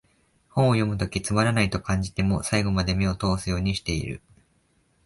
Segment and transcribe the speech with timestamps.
[0.49, 4.19] 本を読むときつまらないと感じても、最後まで目を通すようにしてる